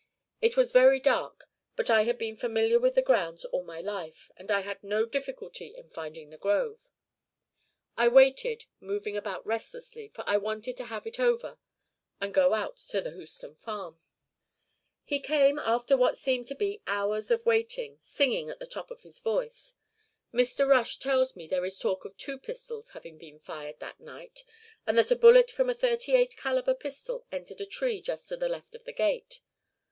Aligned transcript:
It 0.41 0.57
was 0.57 0.71
very 0.71 0.99
dark, 0.99 1.47
but 1.75 1.91
I 1.91 2.05
had 2.05 2.17
been 2.17 2.35
familiar 2.35 2.79
with 2.79 2.95
the 2.95 3.03
grounds 3.03 3.45
all 3.45 3.63
my 3.63 3.81
life 3.81 4.31
and 4.35 4.49
I 4.49 4.61
had 4.61 4.83
no 4.83 5.05
difficulty 5.05 5.75
in 5.77 5.89
finding 5.89 6.31
the 6.31 6.39
grove. 6.39 6.87
I 7.95 8.07
waited, 8.07 8.65
moving 8.79 9.15
about 9.15 9.45
restlessly, 9.45 10.07
for 10.09 10.23
I 10.25 10.37
wanted 10.37 10.75
to 10.77 10.85
have 10.85 11.05
it 11.05 11.19
over 11.19 11.59
and 12.19 12.33
go 12.33 12.55
out 12.55 12.77
to 12.77 12.99
the 12.99 13.11
Houston 13.11 13.53
farm. 13.57 13.99
"He 15.03 15.19
came 15.19 15.59
after 15.59 15.95
what 15.95 16.13
had 16.13 16.17
seemed 16.17 16.47
to 16.47 16.55
be 16.55 16.81
hours 16.87 17.29
of 17.29 17.45
waiting, 17.45 17.99
singing 18.01 18.49
at 18.49 18.57
the 18.57 18.65
top 18.65 18.89
of 18.89 19.03
his 19.03 19.19
voice. 19.19 19.75
Mr. 20.33 20.67
Rush 20.67 20.97
tells 20.97 21.35
me 21.35 21.45
there 21.47 21.63
is 21.63 21.77
talk 21.77 22.05
of 22.05 22.17
two 22.17 22.39
pistols 22.39 22.89
having 22.89 23.19
been 23.19 23.37
fired 23.37 23.79
that 23.81 23.99
night, 23.99 24.43
and 24.87 24.97
that 24.97 25.11
a 25.11 25.15
bullet 25.15 25.51
from 25.51 25.69
a 25.69 25.75
thirty 25.75 26.13
eight 26.15 26.35
calibre 26.37 26.73
pistol 26.73 27.27
entered 27.31 27.61
a 27.61 27.67
tree 27.67 28.01
just 28.01 28.27
to 28.29 28.35
the 28.35 28.49
left 28.49 28.73
of 28.73 28.85
the 28.85 28.93
gate. 28.93 29.41